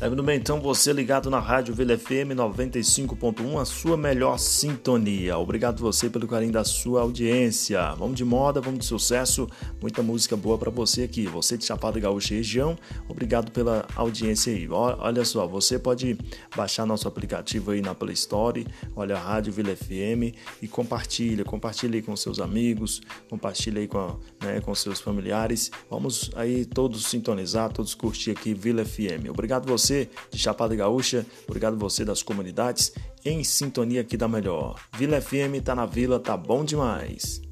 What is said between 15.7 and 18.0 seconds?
pode baixar nosso aplicativo aí na